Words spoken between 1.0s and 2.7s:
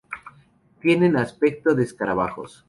aspecto de escarabajos.